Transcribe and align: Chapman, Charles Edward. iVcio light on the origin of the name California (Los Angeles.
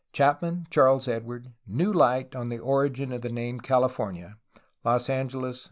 Chapman, 0.13 0.65
Charles 0.71 1.07
Edward. 1.07 1.49
iVcio 1.71 1.93
light 1.93 2.35
on 2.35 2.49
the 2.49 2.57
origin 2.57 3.11
of 3.11 3.21
the 3.21 3.29
name 3.29 3.59
California 3.59 4.37
(Los 4.83 5.11
Angeles. 5.11 5.59